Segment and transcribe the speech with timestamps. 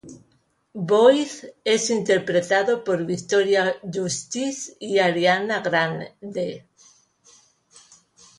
[0.89, 6.65] Boyz" es interpretado por Victoria Justice y Ariana Grande.